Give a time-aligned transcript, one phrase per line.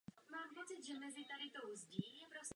[0.01, 2.49] Její matka přežila koncentrační tábor Auschwitz.